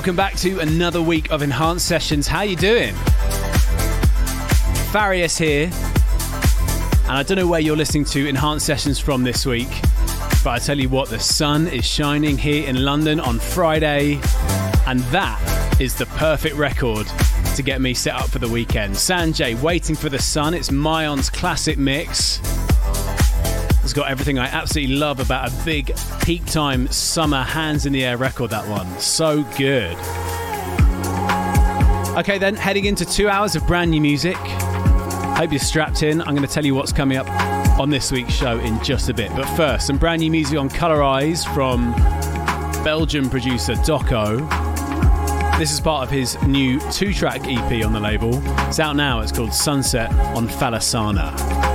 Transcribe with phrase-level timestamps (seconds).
[0.00, 2.26] Welcome back to another week of Enhanced Sessions.
[2.26, 2.94] How you doing?
[4.90, 5.66] Farius here.
[7.02, 9.68] And I don't know where you're listening to Enhanced Sessions from this week,
[10.42, 14.14] but I tell you what, the sun is shining here in London on Friday,
[14.86, 17.06] and that is the perfect record
[17.54, 18.94] to get me set up for the weekend.
[18.94, 22.40] Sanjay, Waiting for the Sun, it's Myon's classic mix.
[23.90, 25.92] It's got everything I absolutely love about a big
[26.22, 28.86] peak time summer hands in the air record, that one.
[29.00, 29.96] So good.
[32.16, 34.36] Okay, then, heading into two hours of brand new music.
[34.36, 36.20] Hope you're strapped in.
[36.20, 37.28] I'm going to tell you what's coming up
[37.80, 39.32] on this week's show in just a bit.
[39.34, 41.90] But first, some brand new music on Colorize from
[42.84, 44.38] Belgian producer Dokho.
[45.58, 48.40] This is part of his new two track EP on the label.
[48.68, 49.18] It's out now.
[49.18, 51.69] It's called Sunset on Falassarna.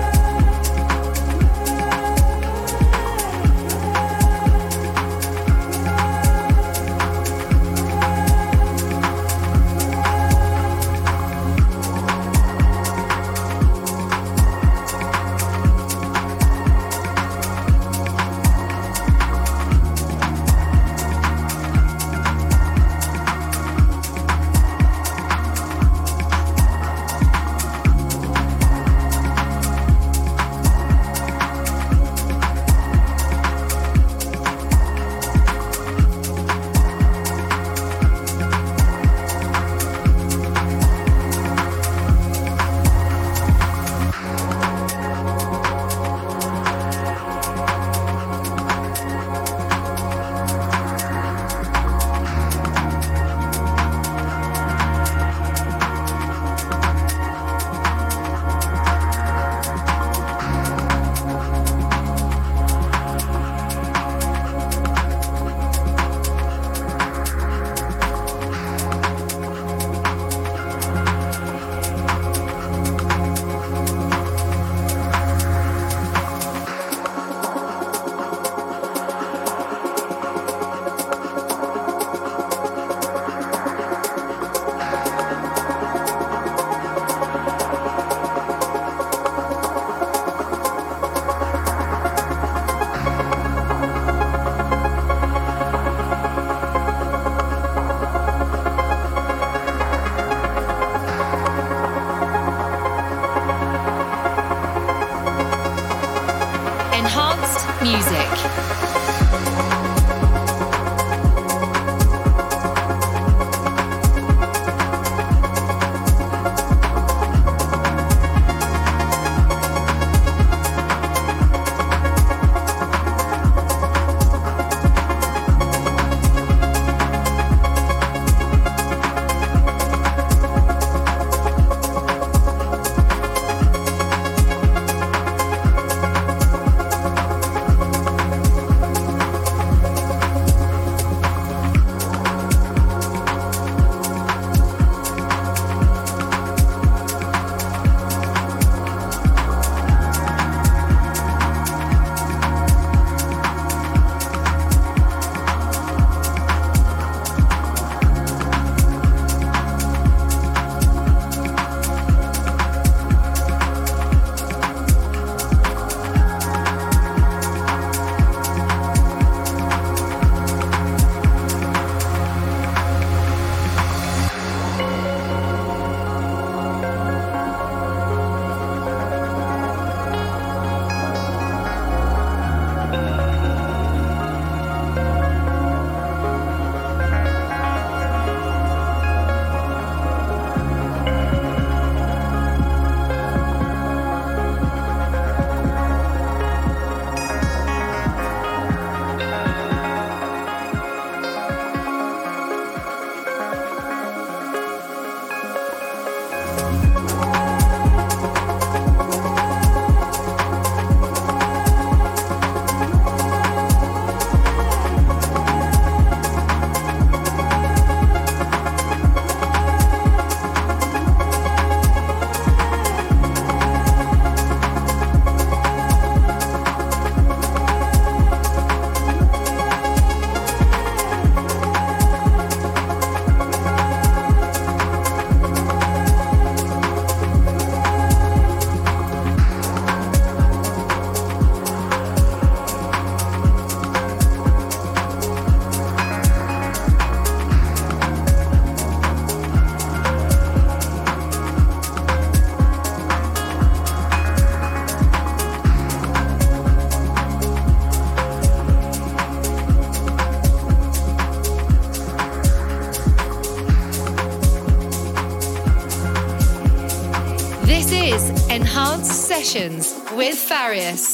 [270.55, 271.04] With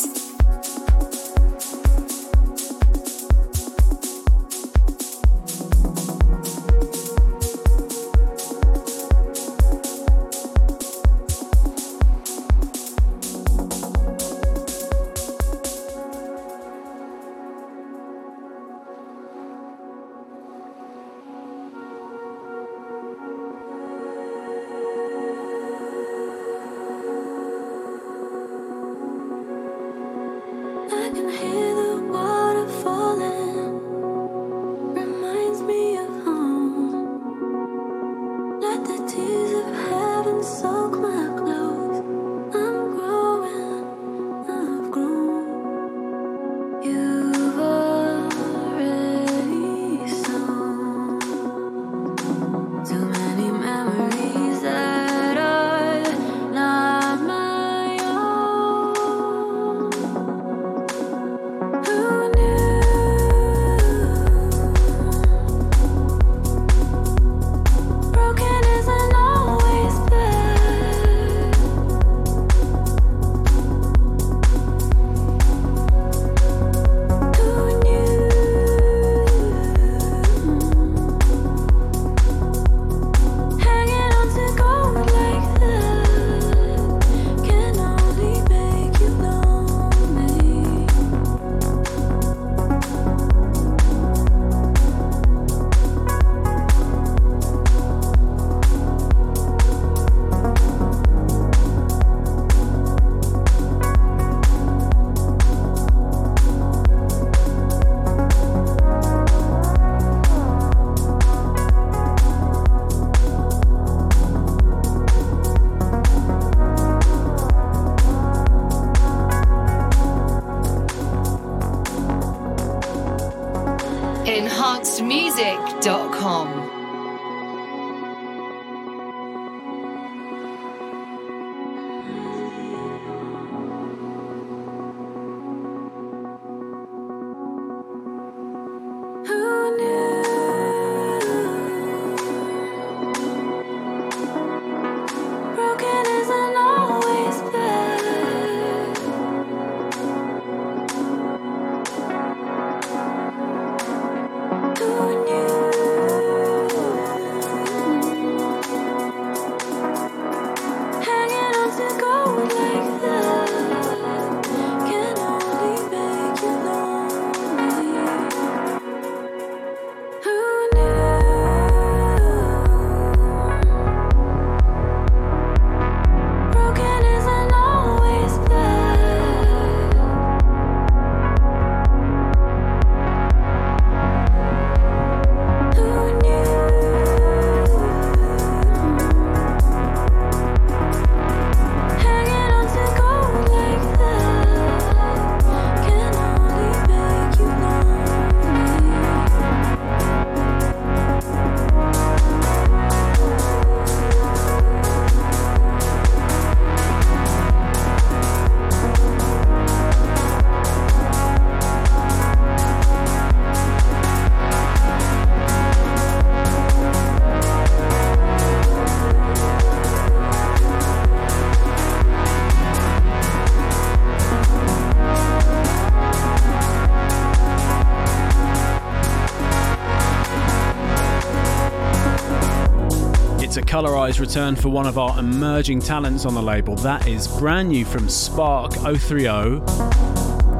[233.81, 236.75] Colorize return for one of our emerging talents on the label.
[236.75, 239.59] That is brand new from Spark 030.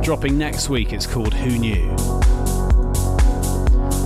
[0.01, 0.92] Dropping next week.
[0.92, 1.86] It's called Who Knew.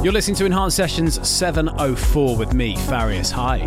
[0.04, 3.32] You're listening to Enhanced Sessions 704 with me, Farius.
[3.32, 3.60] Hi.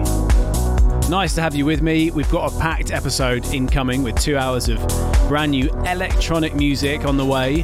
[1.09, 2.11] Nice to have you with me.
[2.11, 4.79] We've got a packed episode incoming with two hours of
[5.29, 7.61] brand new electronic music on the way,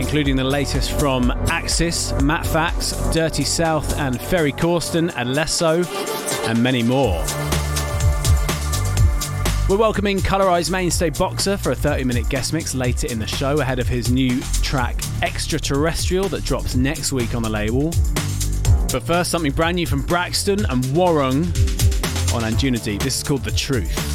[0.00, 5.84] including the latest from Axis, Matt Fax, Dirty South, and Ferry Corsten, Alesso,
[6.52, 7.24] and many more.
[9.70, 13.58] We're welcoming Colorized mainstay Boxer for a 30 minute guest mix later in the show
[13.60, 17.84] ahead of his new track Extraterrestrial that drops next week on the label.
[18.92, 21.46] But first, something brand new from Braxton and Warung
[22.34, 24.11] on Anjuna This is called The Truth.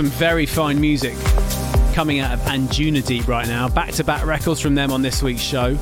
[0.00, 1.14] Very fine music
[1.92, 3.68] coming out of Anjunadeep right now.
[3.68, 5.76] Back to back records from them on this week's show.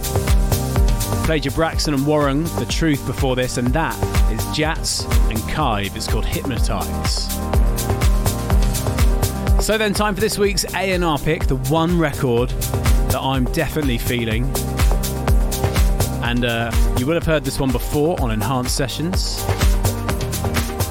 [1.25, 3.97] Played your Braxton and Warung, The Truth before this, and that
[4.33, 5.95] is Jats and Kaive.
[5.97, 7.29] It's called Hypnotize.
[9.65, 14.45] So then, time for this week's A&R pick, the one record that I'm definitely feeling.
[16.25, 19.45] And uh, you will have heard this one before on Enhanced Sessions.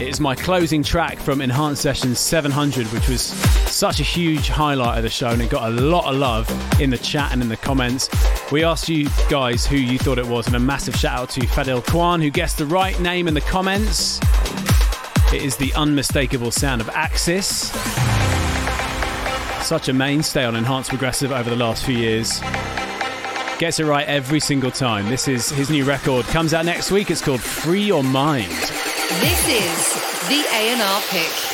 [0.01, 5.03] It's my closing track from Enhanced Sessions 700, which was such a huge highlight of
[5.03, 7.57] the show and it got a lot of love in the chat and in the
[7.57, 8.09] comments.
[8.49, 11.41] We asked you guys who you thought it was, and a massive shout out to
[11.41, 14.21] Fadil Kwan who guessed the right name in the comments.
[15.33, 17.69] It is the unmistakable sound of Axis.
[19.67, 22.39] Such a mainstay on Enhanced Progressive over the last few years.
[23.59, 25.09] Gets it right every single time.
[25.09, 26.25] This is his new record.
[26.27, 27.11] Comes out next week.
[27.11, 28.88] It's called Free Your Mind.
[29.17, 29.93] This is
[30.29, 31.48] the A&R pick.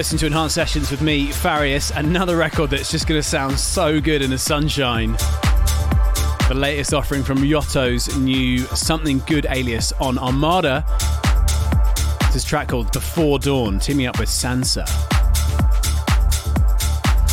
[0.00, 4.00] You're to Enhanced Sessions with me, Farius, another record that's just going to sound so
[4.00, 5.12] good in the sunshine.
[6.48, 10.86] The latest offering from Yotto's new Something Good alias on Armada.
[12.32, 14.88] This track called Before Dawn, teaming up with Sansa.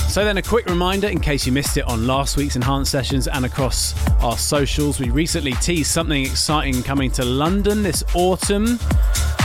[0.10, 3.30] So, then a quick reminder in case you missed it on last week's Enhanced Sessions
[3.30, 4.99] and across our socials.
[4.99, 8.77] We recently teased something exciting coming to London this autumn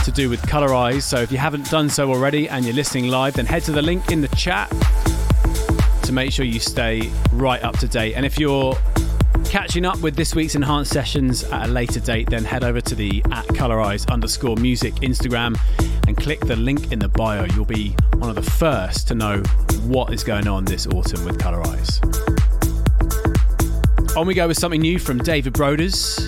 [0.03, 1.03] to do with Colorize.
[1.03, 3.81] So, if you haven't done so already and you're listening live, then head to the
[3.81, 4.69] link in the chat
[6.03, 8.13] to make sure you stay right up to date.
[8.13, 8.75] And if you're
[9.45, 12.95] catching up with this week's enhanced sessions at a later date, then head over to
[12.95, 15.57] the at colorize underscore music Instagram
[16.07, 17.45] and click the link in the bio.
[17.53, 19.39] You'll be one of the first to know
[19.83, 21.99] what is going on this autumn with Colorize.
[24.15, 26.19] On we go with something new from David Broaders.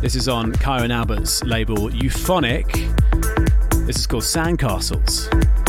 [0.00, 3.01] This is on and Albert's label Euphonic.
[3.86, 5.61] This is called Sandcastles.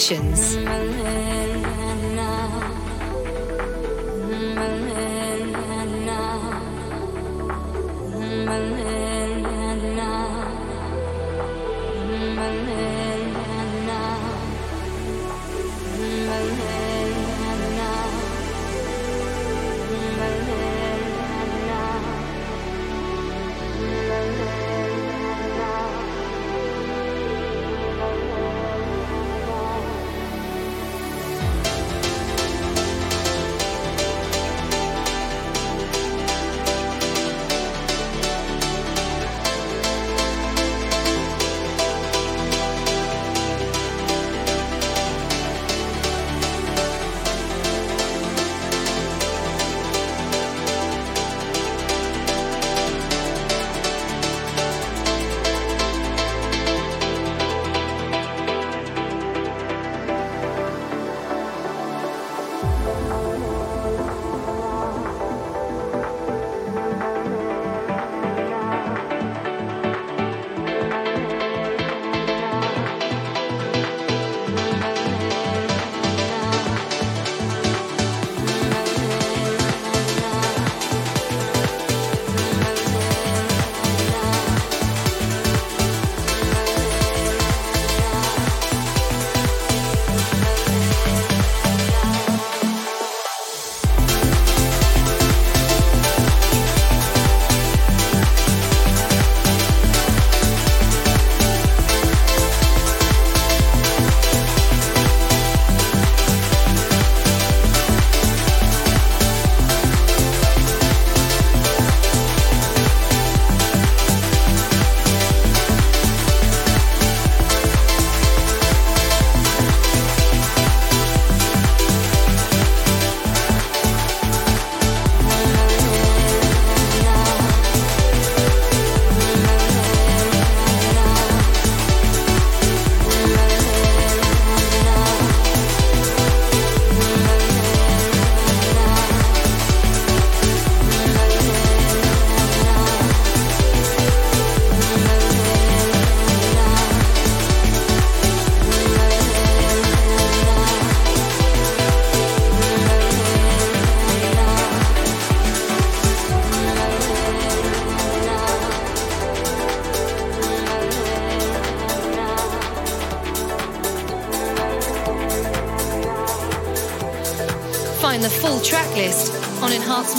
[0.00, 0.89] Sessions.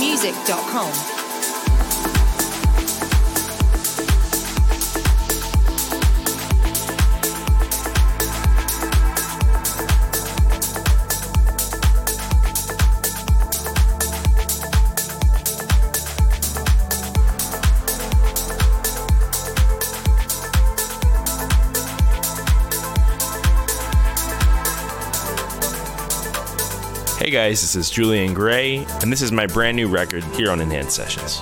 [0.01, 1.20] enhancemusic.com.
[27.31, 30.59] Hey guys, this is Julian Gray, and this is my brand new record here on
[30.59, 31.39] Enhanced Sessions.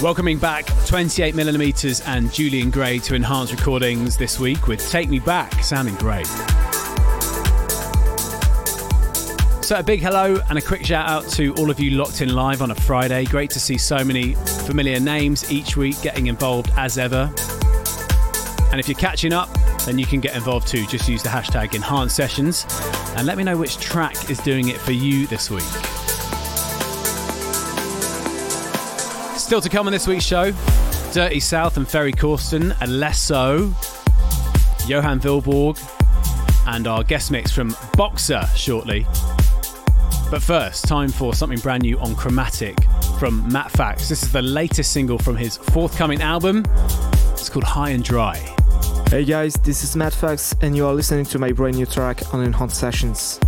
[0.00, 5.52] Welcoming back 28mm and Julian Gray to Enhanced Recordings this week with Take Me Back,
[5.64, 6.24] sounding great.
[9.60, 12.32] So, a big hello and a quick shout out to all of you locked in
[12.32, 13.24] live on a Friday.
[13.24, 17.34] Great to see so many familiar names each week getting involved as ever.
[18.70, 19.48] And if you're catching up,
[19.84, 20.86] then you can get involved too.
[20.86, 22.66] Just use the hashtag Enhanced Sessions
[23.16, 25.64] and let me know which track is doing it for you this week.
[29.48, 30.52] Still to come on this week's show
[31.14, 33.72] Dirty South and Ferry Corsten, Alesso,
[34.86, 35.80] Johan Vilborg,
[36.66, 39.06] and our guest mix from Boxer shortly.
[40.30, 42.76] But first, time for something brand new on Chromattic
[43.18, 44.10] from Matt Fax.
[44.10, 46.66] This is the latest single from his forthcoming album.
[47.30, 48.36] It's called High and Dry.
[49.08, 52.34] Hey guys, this is Matt Fax, and you are listening to my brand new track
[52.34, 53.40] on Enhanced Sessions.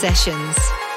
[0.00, 0.89] Sessions.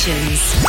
[0.00, 0.59] Sessions.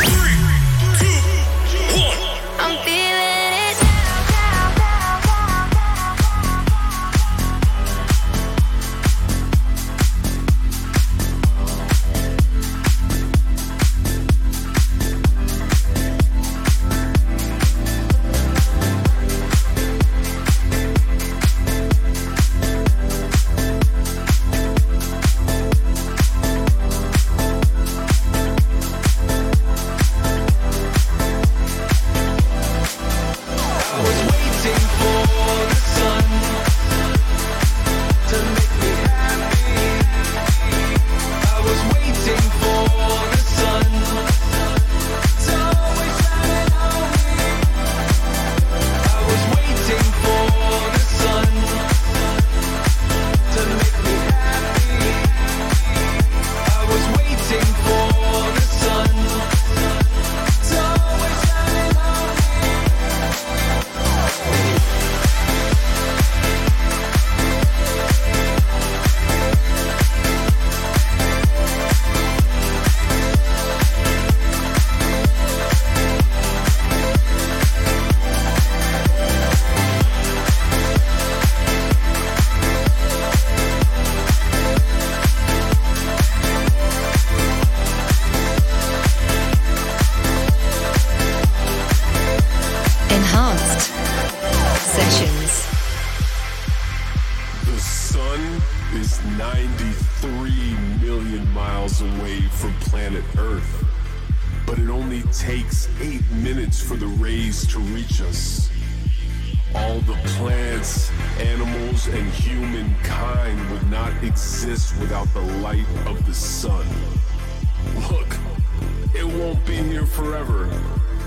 [119.92, 120.68] Here forever.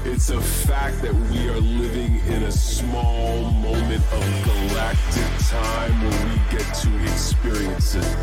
[0.05, 6.25] It's a fact that we are living in a small moment of galactic time where
[6.25, 8.17] we get to experience it.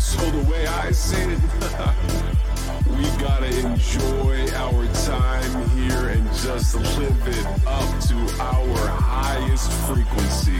[0.00, 1.38] So the way I see it,
[2.96, 10.58] we gotta enjoy our time here and just live it up to our highest frequency.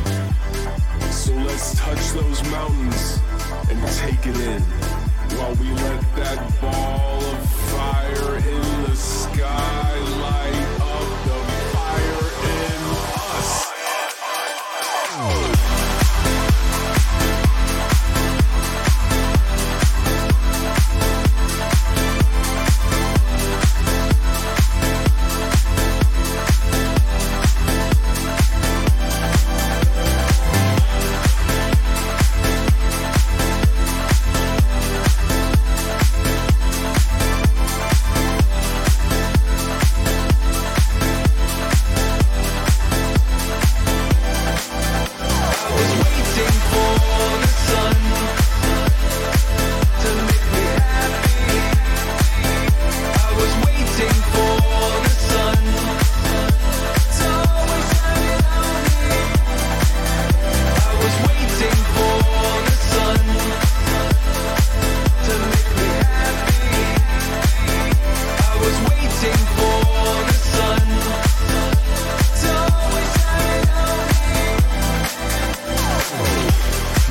[1.10, 3.20] So let's touch those mountains
[3.70, 4.62] and take it in
[5.36, 9.85] while we let that ball of fire in sky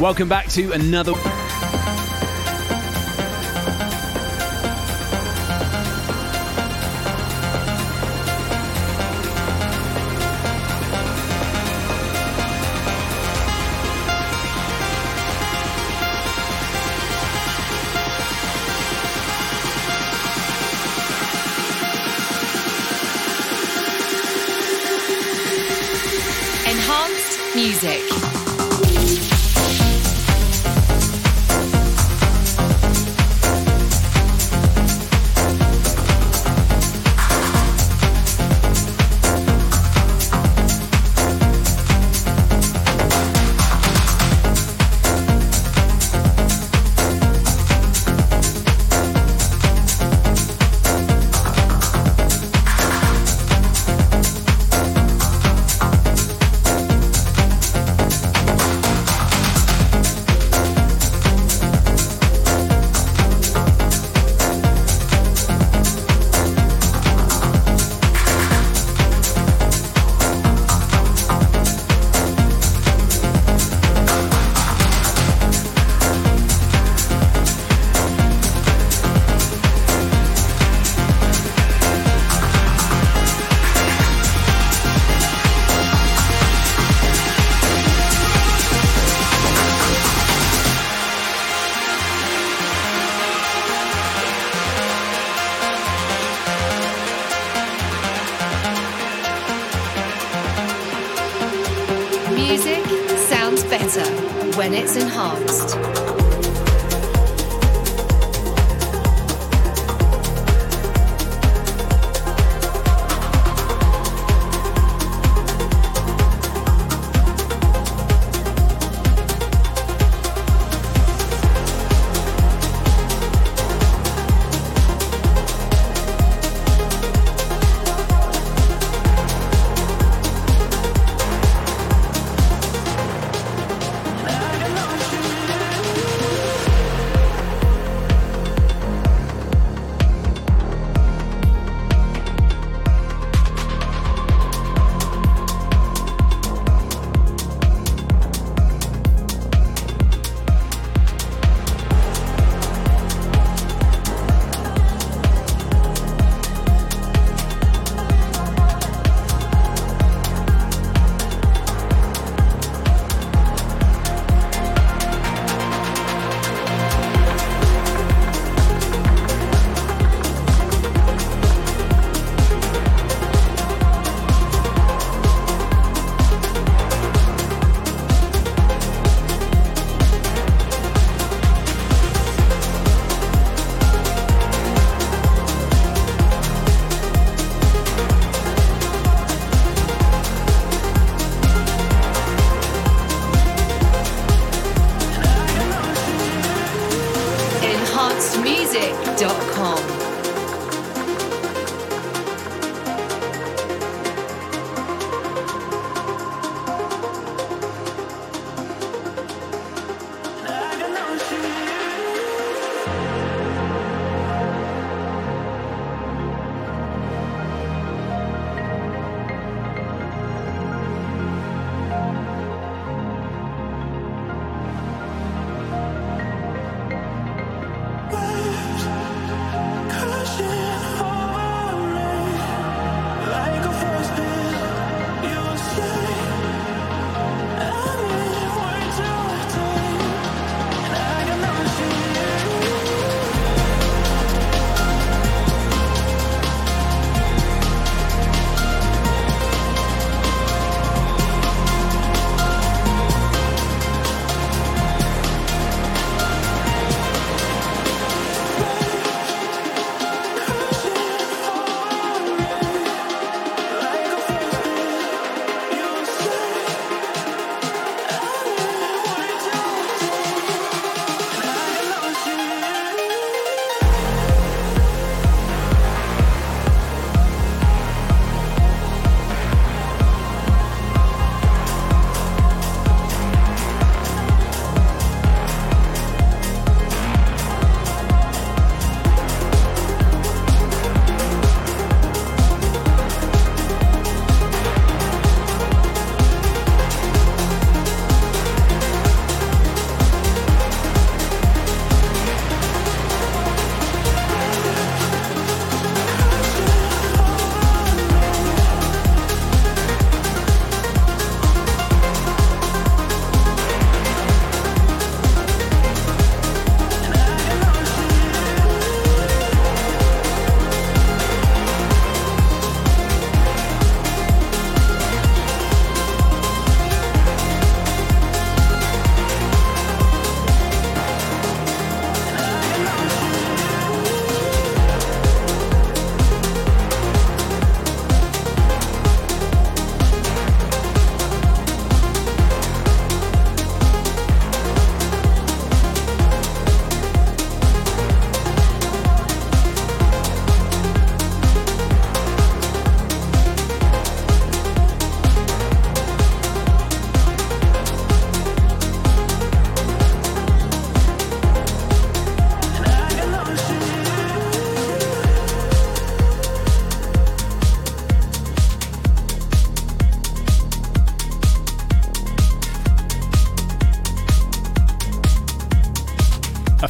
[0.06, 1.45] Welcome back to another.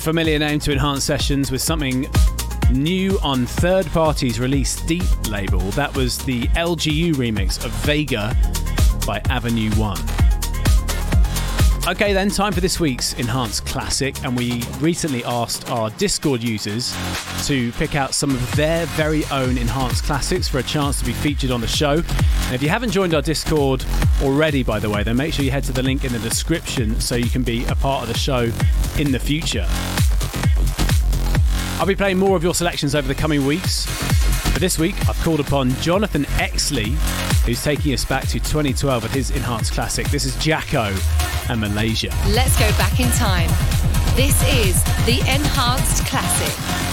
[0.06, 2.06] Familiar name to Enhanced Sessions with something
[2.72, 5.02] new on third parties release Deep
[5.32, 5.60] label.
[5.72, 8.38] That was the LGU remix of Vega
[9.08, 9.98] by Avenue One.
[11.88, 16.96] Okay, then, time for this week's Enhanced Classic, and we recently asked our Discord users
[17.48, 21.14] to pick out some of their very own Enhanced Classics for a chance to be
[21.14, 21.94] featured on the show.
[21.96, 23.84] And if you haven't joined our Discord
[24.22, 27.00] already, by the way, then make sure you head to the link in the description
[27.00, 28.52] so you can be a part of the show
[28.98, 29.66] in the future.
[31.80, 33.86] I'll be playing more of your selections over the coming weeks.
[34.54, 36.94] For this week, I've called upon Jonathan Exley,
[37.46, 40.08] who's taking us back to 2012 with his enhanced classic.
[40.08, 40.96] This is Jacko
[41.50, 42.10] and Malaysia.
[42.30, 43.50] Let's go back in time.
[44.16, 46.85] This is the Enhanced Classic.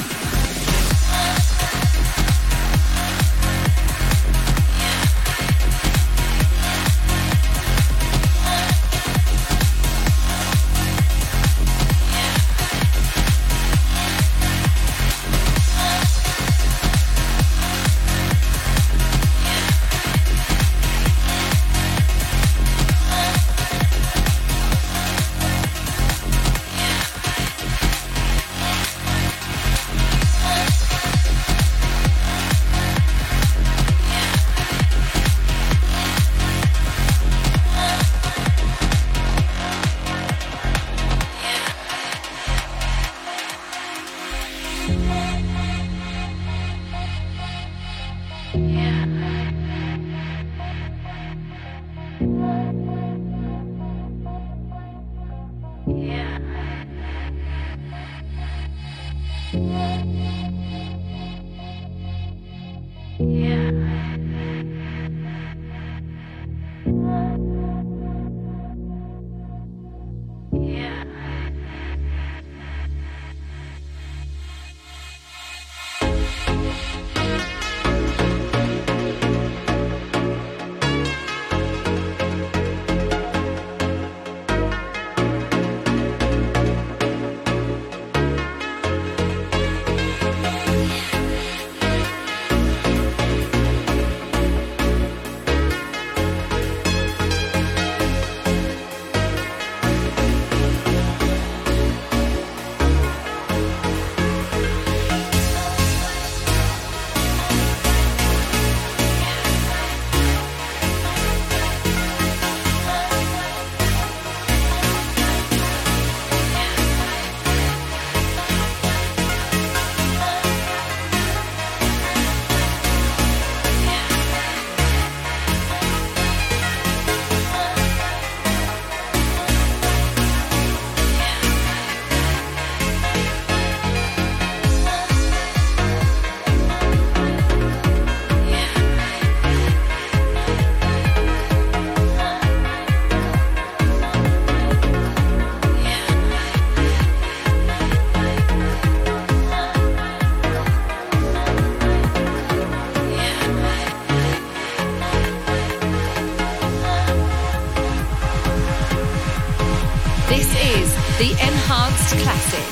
[161.98, 162.71] Classic.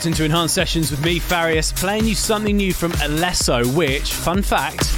[0.00, 4.40] You're into Enhanced Sessions with me, Farius, playing you something new from Alesso, which, fun
[4.40, 4.94] fact,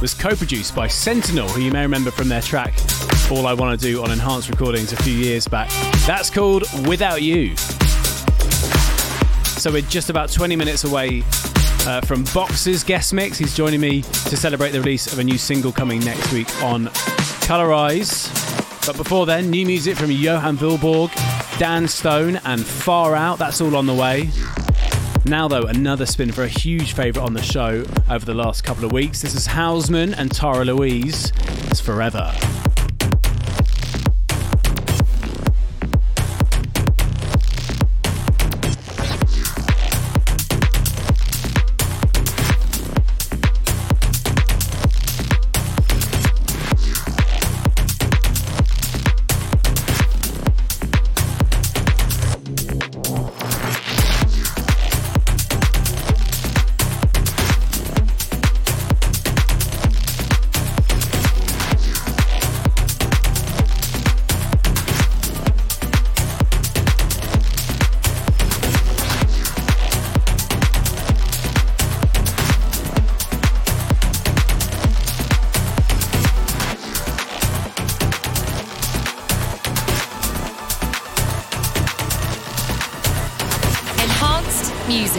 [0.00, 2.74] was co-produced by Sentinel, who you may remember from their track
[3.30, 5.68] All I Want to Do on Enhanced Recordings a few years back.
[6.06, 7.56] That's called Without You.
[9.56, 11.22] So we're just about 20 minutes away
[11.86, 13.36] uh, from Boxer's guest mix.
[13.36, 16.86] He's joining me to celebrate the release of a new single coming next week on
[17.46, 18.30] Colorize.
[18.86, 21.10] But before then, new music from Johan Vilborg,
[21.58, 23.38] Dan Stone, and Far Out.
[23.38, 24.30] That's all on the way.
[25.28, 28.84] Now, though, another spin for a huge favourite on the show over the last couple
[28.84, 29.22] of weeks.
[29.22, 31.32] This is Hausman and Tara Louise.
[31.68, 32.32] It's Forever.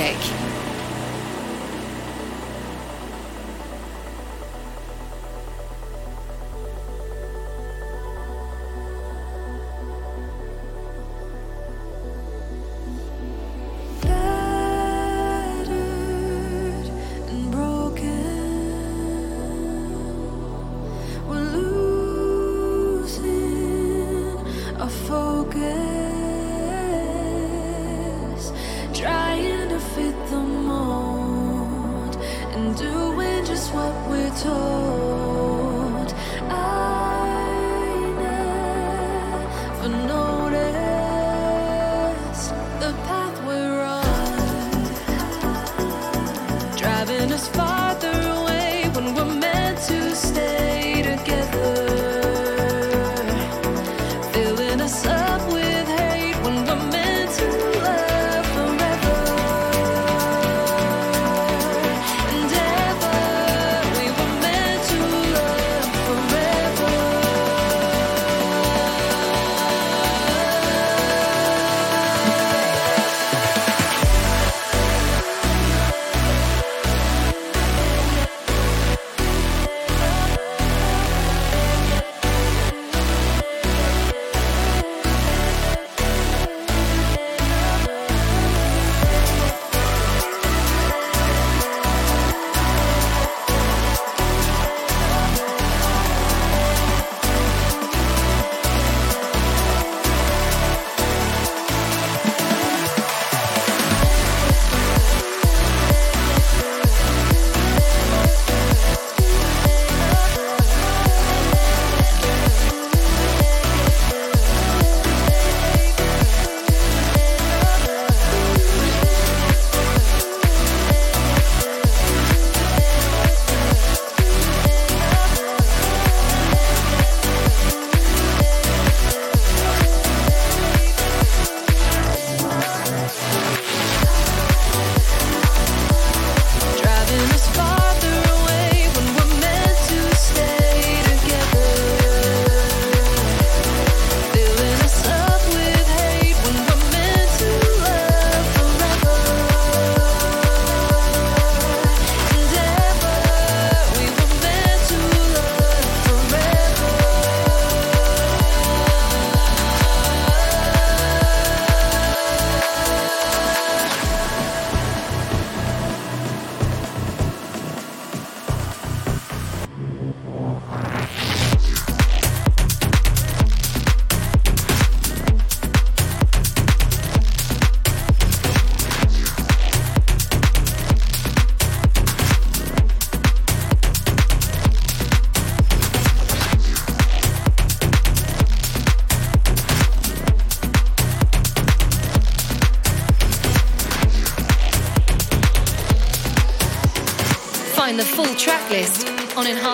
[0.08, 0.37] music.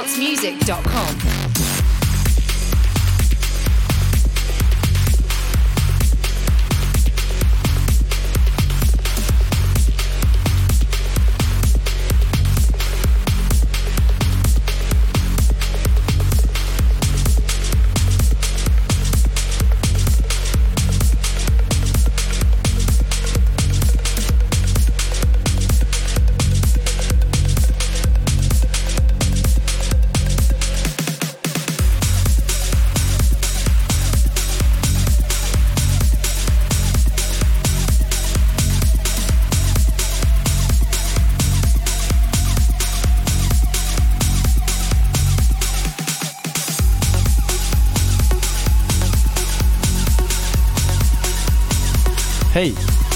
[0.04, 0.93] enhancemusic.com.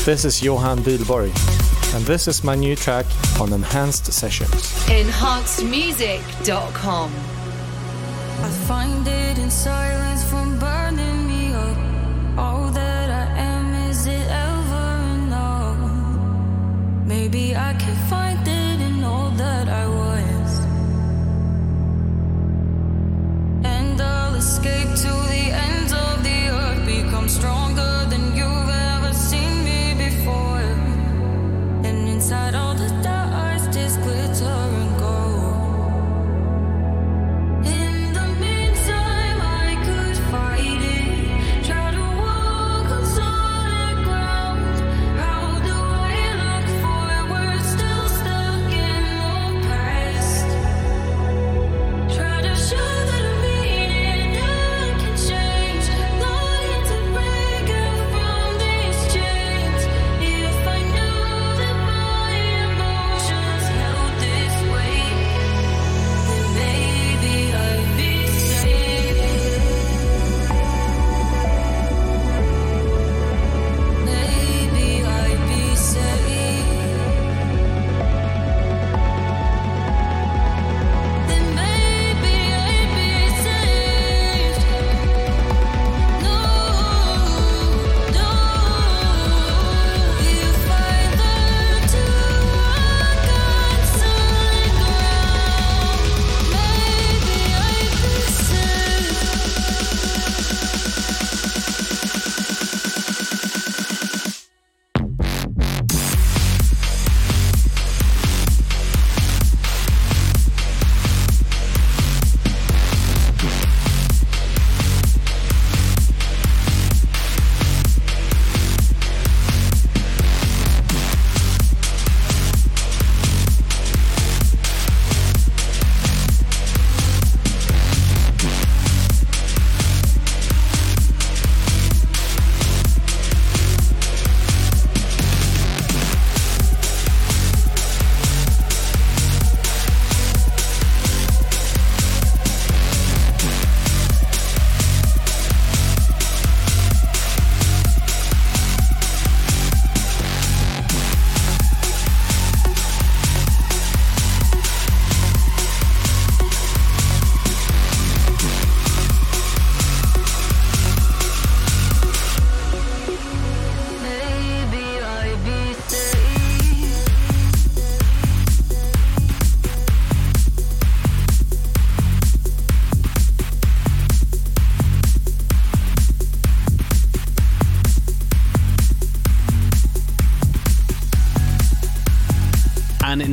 [0.07, 1.35] this is Johan Vilborg,
[1.93, 3.05] and this is my new track
[3.41, 4.71] on Enhanced Sessions.
[4.87, 7.11] EnhancedMusic.com.
[8.39, 11.77] I find it in silence from burning me up.
[12.37, 15.77] All that I am, is it ever enough?
[17.05, 19.87] Maybe I can find it in all that I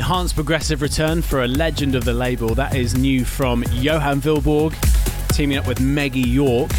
[0.05, 2.55] enhanced progressive return for a legend of the label.
[2.55, 4.74] That is new from Johan Vilborg,
[5.28, 6.70] teaming up with Meggie York.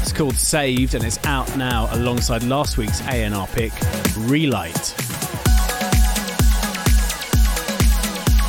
[0.00, 3.72] It's called Saved and it's out now alongside last week's A&R pick,
[4.18, 4.94] Relight.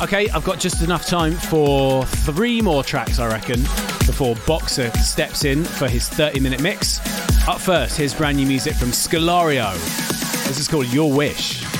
[0.04, 3.62] Okay, I've got just enough time for three more tracks, I reckon,
[4.06, 7.00] before Boxer steps in for his 30 minute mix.
[7.48, 9.72] Up first, here's brand new music from Scalario.
[10.46, 11.71] This is called Your Wish.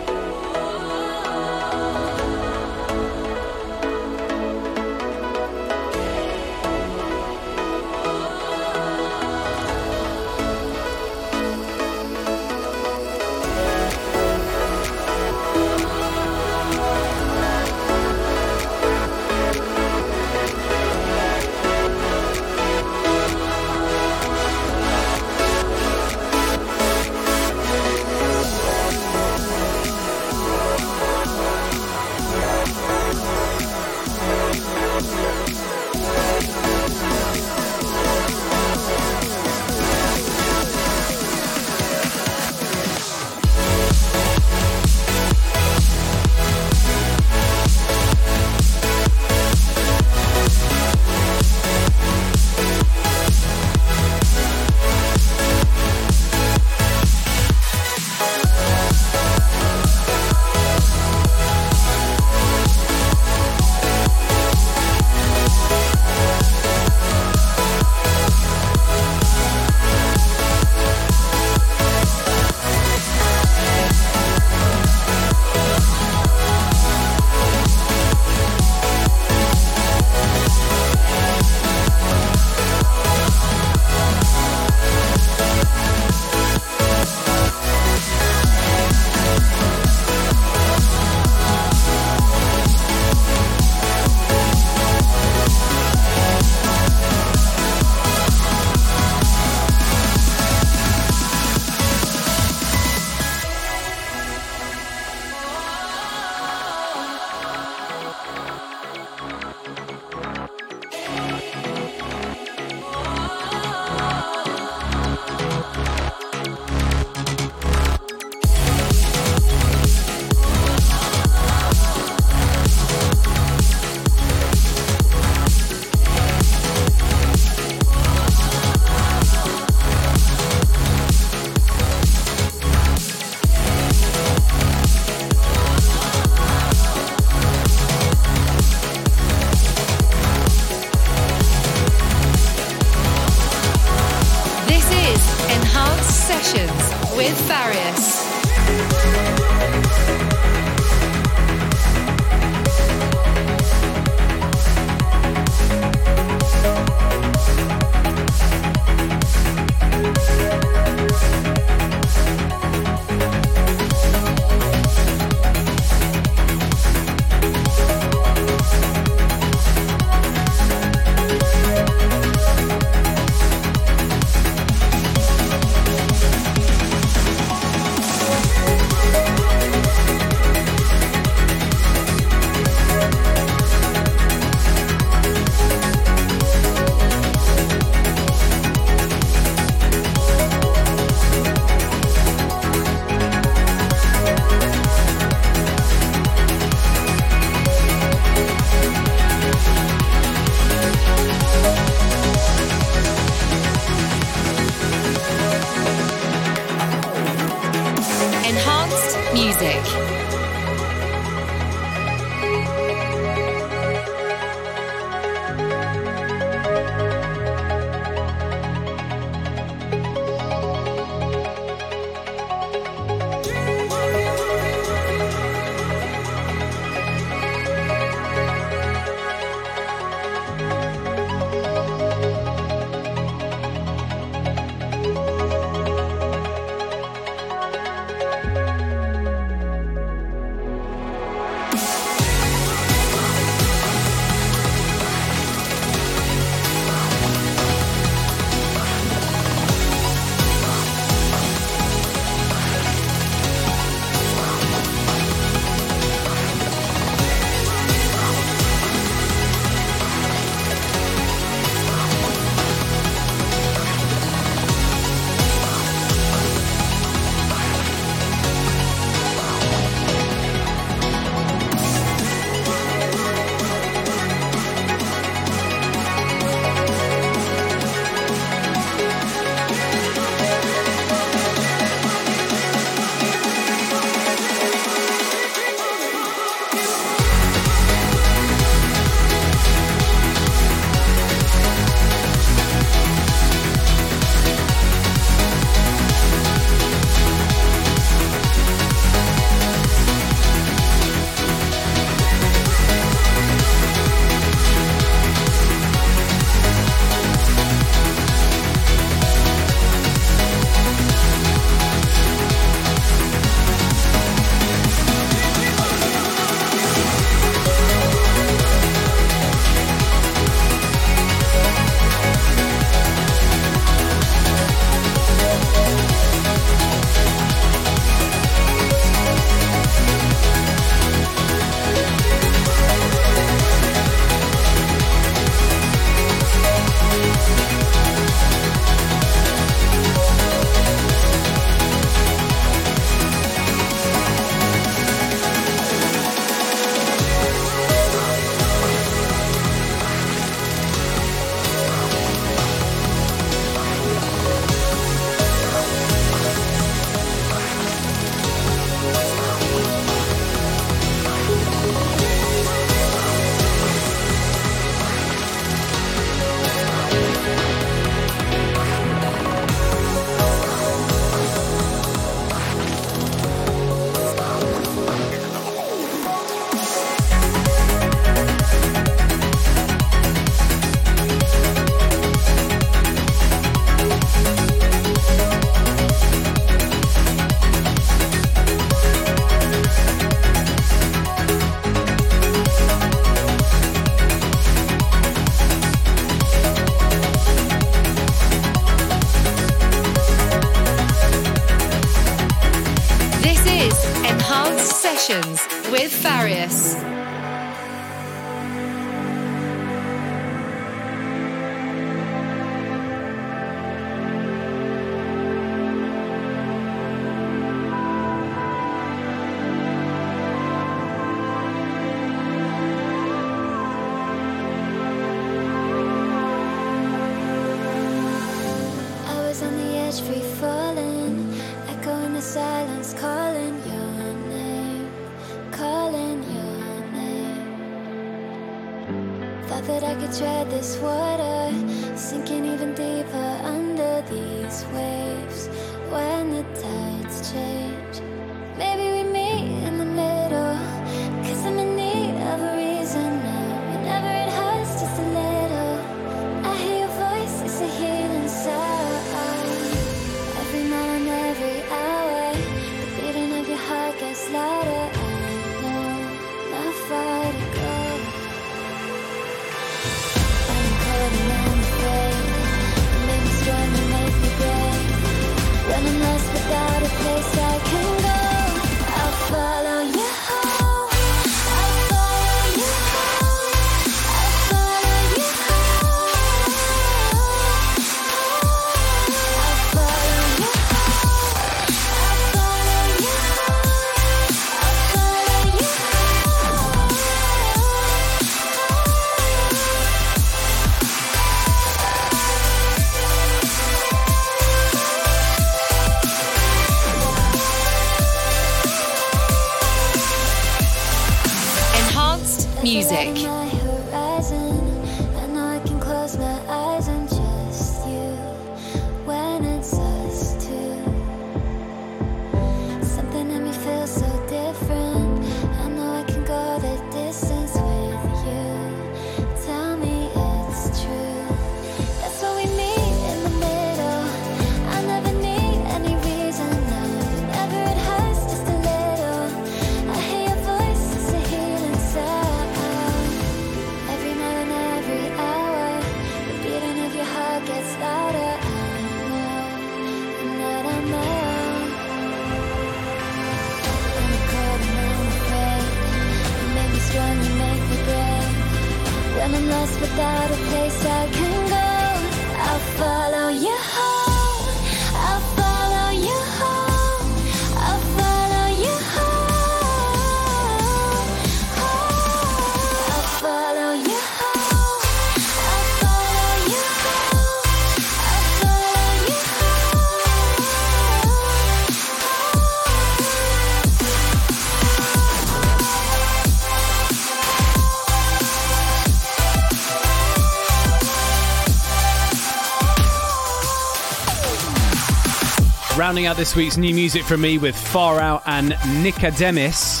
[595.98, 600.00] Rounding out this week's new music from me with Far Out and Nicodemus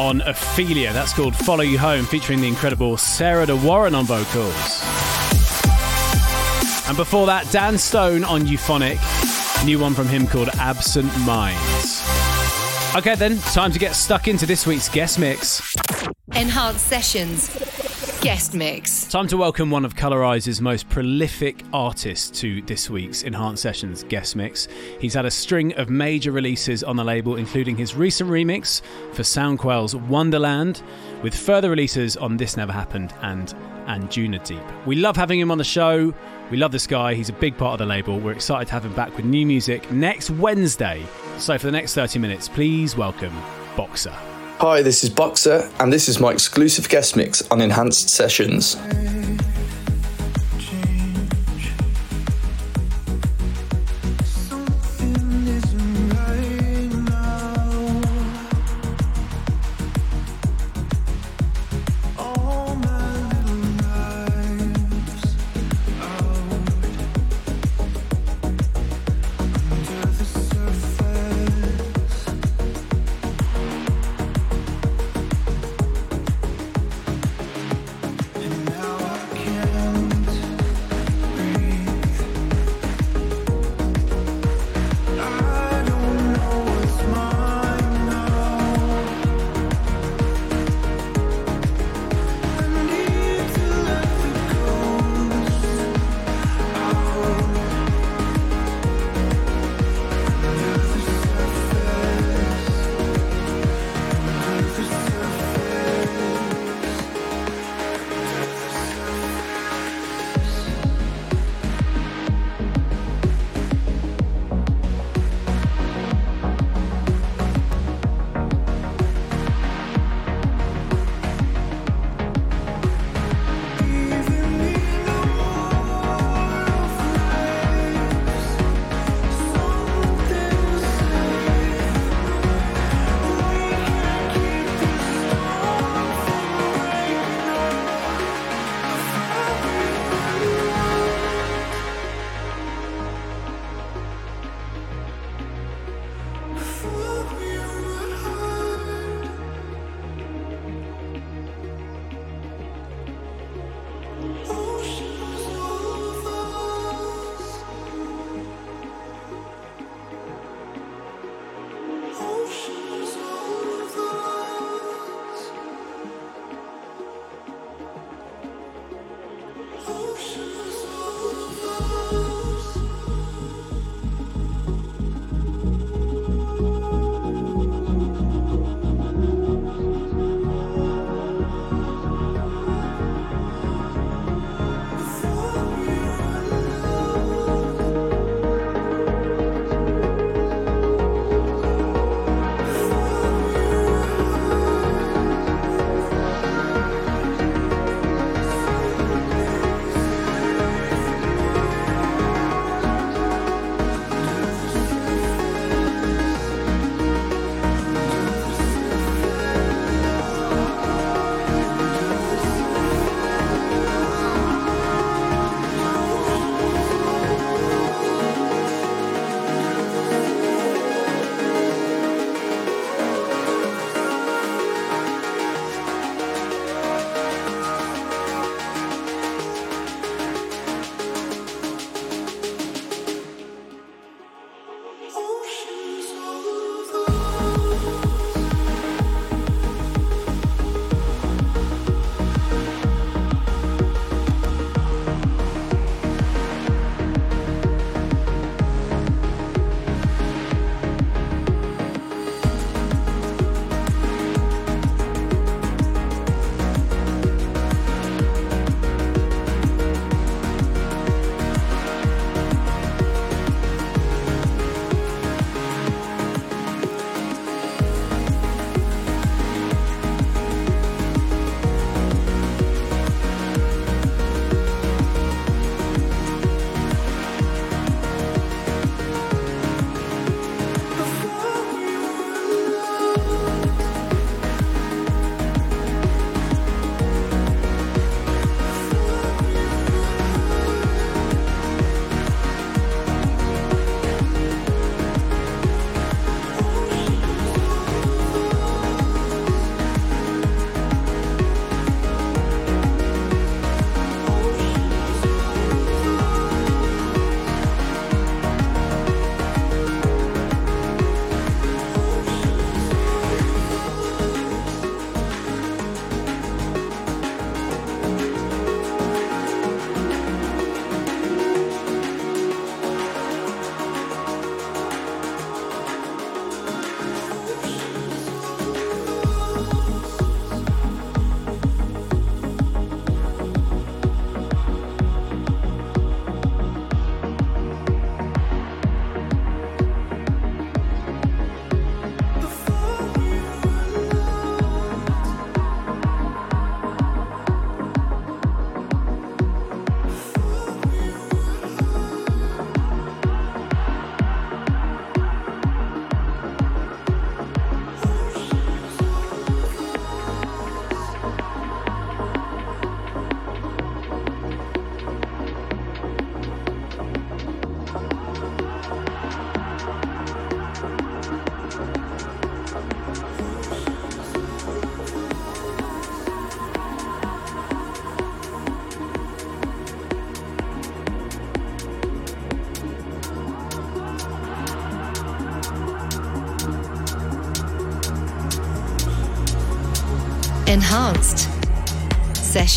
[0.00, 0.90] on Ophelia.
[0.94, 4.82] That's called Follow You Home, featuring the incredible Sarah De Warren on vocals.
[6.88, 8.98] And before that, Dan Stone on Euphonic.
[9.66, 12.02] New one from him called Absent Minds.
[12.96, 15.76] Okay, then, time to get stuck into this week's guest mix.
[16.34, 17.67] Enhanced Sessions
[18.20, 19.04] guest mix.
[19.04, 24.34] Time to welcome one of Colorize's most prolific artists to this week's Enhanced Sessions guest
[24.34, 24.66] mix.
[25.00, 28.82] He's had a string of major releases on the label, including his recent remix
[29.12, 30.82] for Soundquelle's Wonderland,
[31.22, 33.54] with further releases on This Never Happened and
[33.86, 34.86] Anjunadeep.
[34.86, 36.12] We love having him on the show.
[36.50, 37.14] We love this guy.
[37.14, 38.18] He's a big part of the label.
[38.18, 41.06] We're excited to have him back with new music next Wednesday.
[41.38, 43.34] So for the next 30 minutes, please welcome
[43.76, 44.14] Boxer.
[44.60, 48.74] Hi, this is Boxer, and this is my exclusive guest mix on Enhanced Sessions.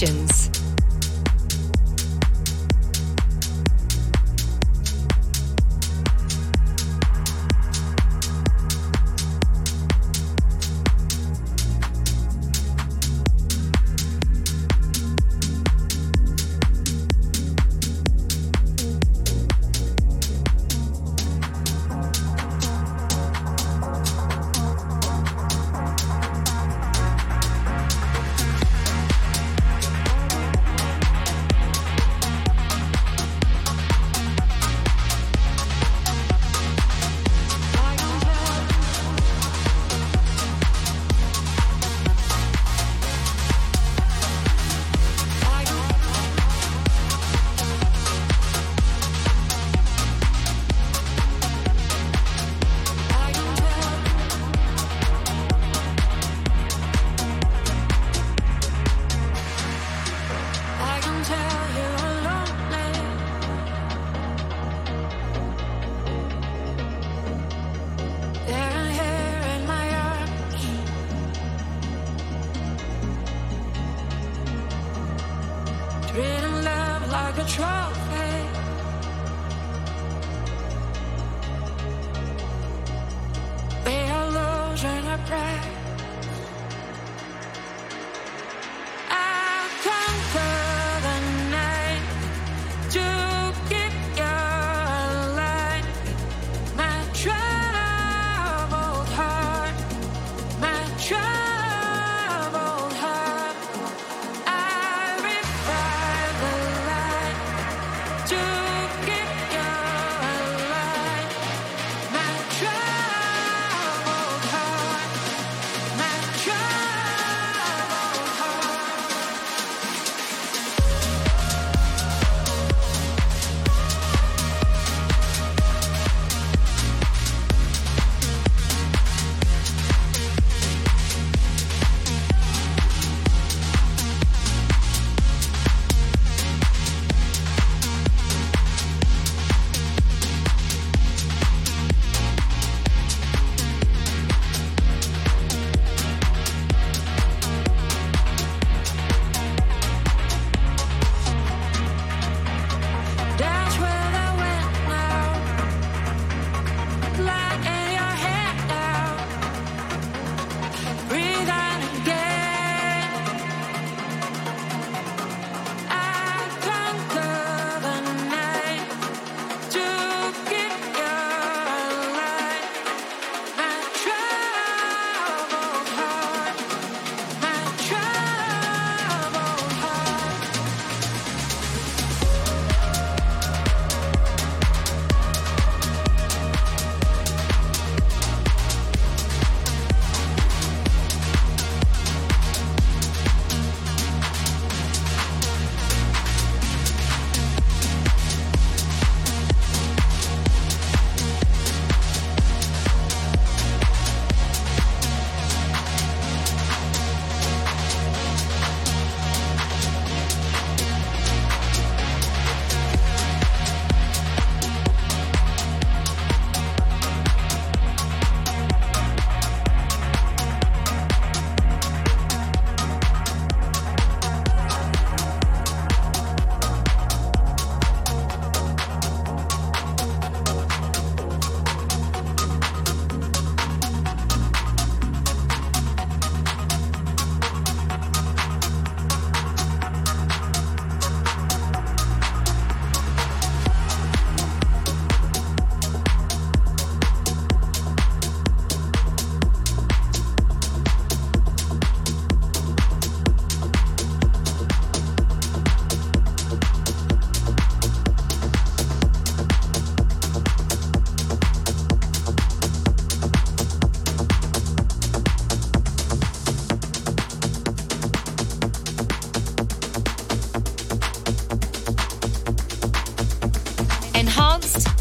[0.01, 0.40] Questions.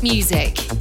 [0.03, 0.80] Music.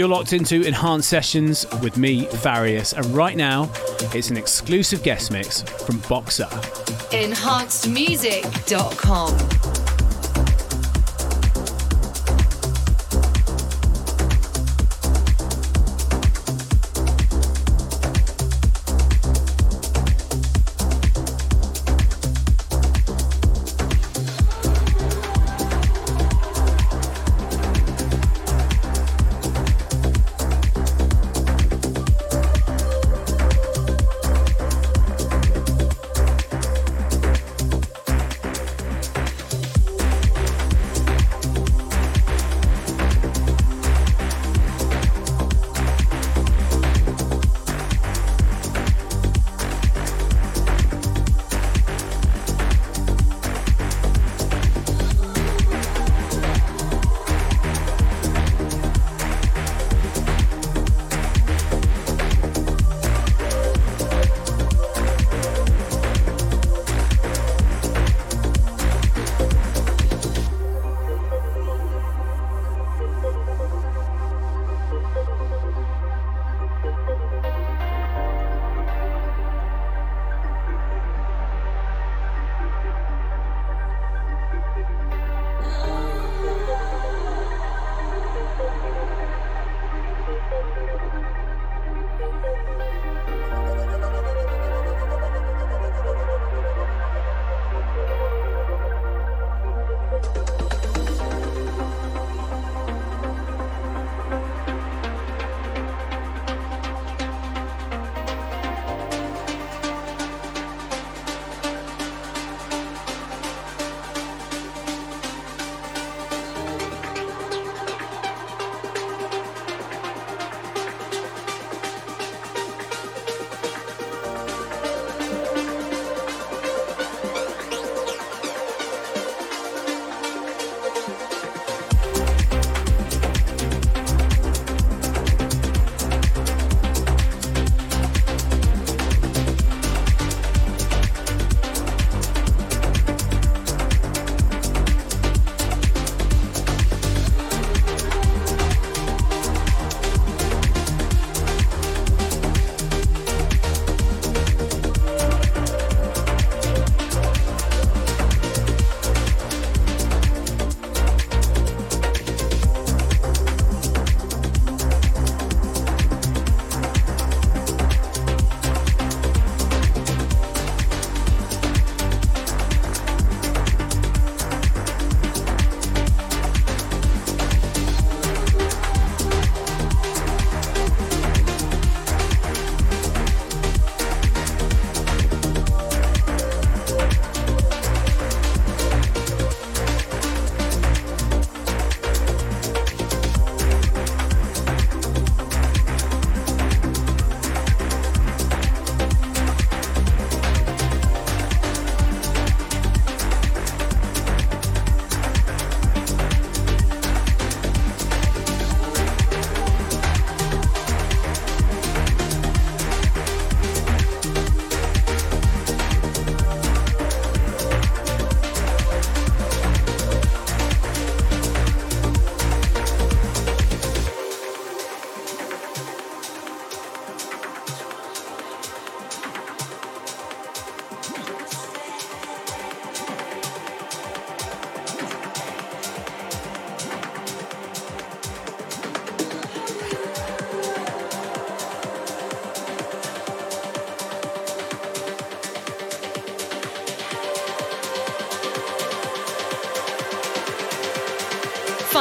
[0.00, 3.70] You're locked into Enhanced Sessions with me, Farius, and right now
[4.14, 6.48] it's an exclusive guest mix from Boxer.
[7.12, 9.59] enhancedmusic.com.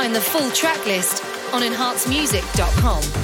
[0.10, 1.24] Find the full track list
[1.54, 3.19] on enhancemusic.com.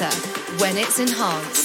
[0.00, 0.30] better
[0.62, 1.59] when it's enhanced.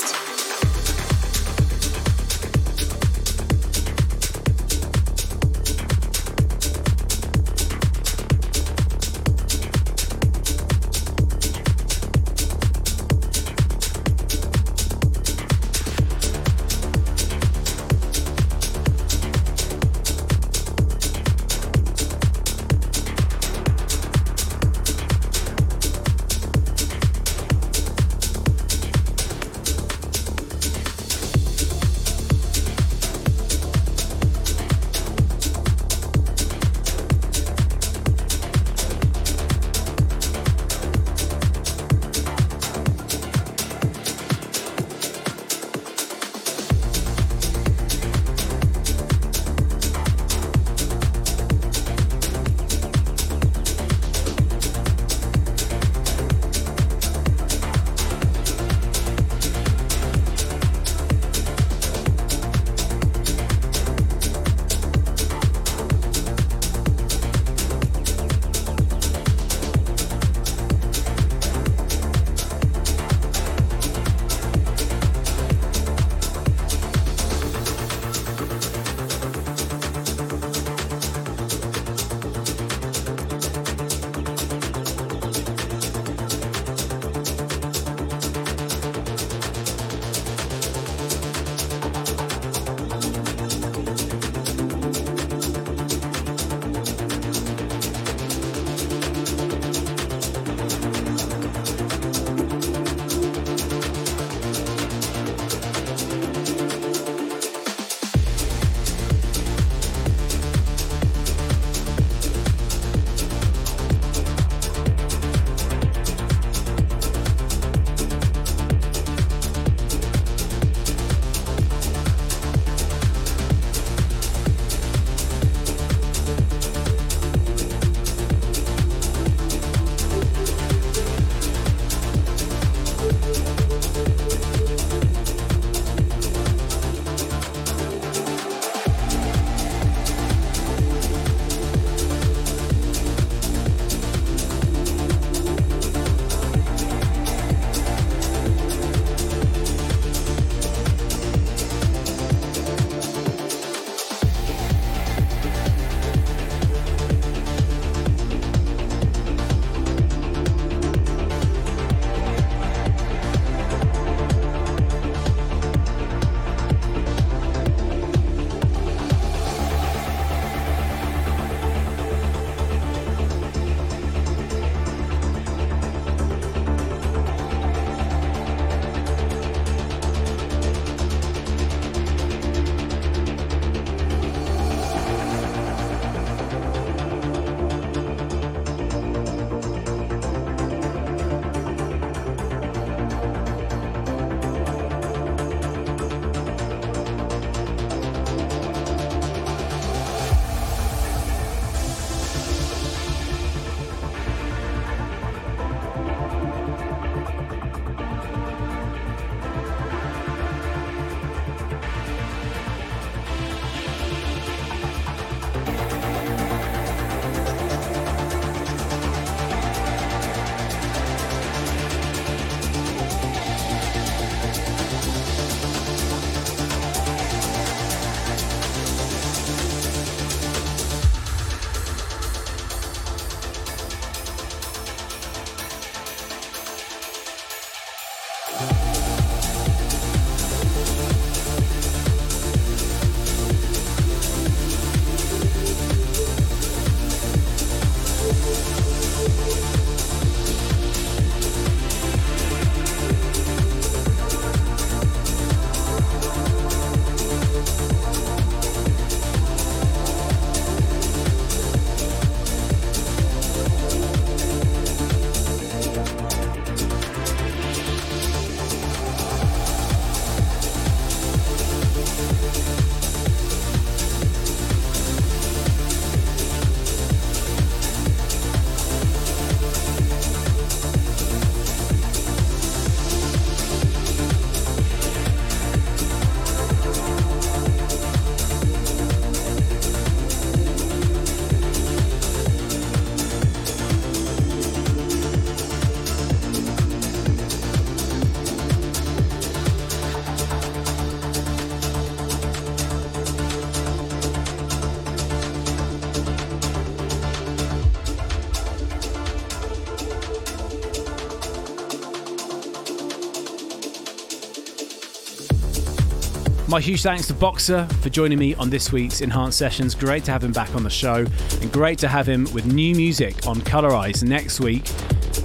[316.75, 319.95] My huge thanks to Boxer for joining me on this week's Enhanced Sessions.
[319.95, 321.25] Great to have him back on the show,
[321.61, 324.83] and great to have him with new music on Colorize next week.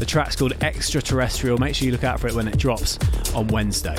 [0.01, 1.57] The track's called Extraterrestrial.
[1.57, 2.99] Make sure you look out for it when it drops
[3.33, 3.95] on Wednesday.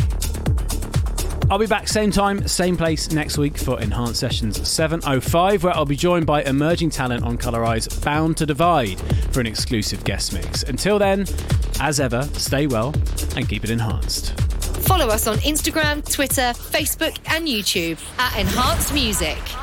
[1.49, 5.85] I'll be back same time, same place next week for Enhanced Sessions 705, where I'll
[5.85, 8.99] be joined by emerging talent on Colorize Bound to Divide
[9.31, 10.63] for an exclusive guest mix.
[10.63, 11.25] Until then,
[11.79, 12.93] as ever, stay well
[13.37, 14.37] and keep it enhanced.
[14.81, 19.60] Follow us on Instagram, Twitter, Facebook, and YouTube at Enhanced Music.